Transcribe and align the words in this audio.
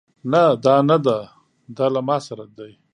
نه 0.31 0.41
دا 0.65 0.75
نده 0.89 1.17
دا 1.77 1.85
له 1.93 2.01
ما 2.07 2.17
سره 2.27 2.45
دی 2.57 2.71